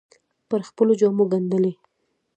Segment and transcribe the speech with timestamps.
[0.49, 1.73] پر خپلو جامو ګنډلې